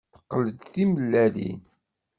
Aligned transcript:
Teqla-d 0.13 0.59
timellalin. 0.71 1.61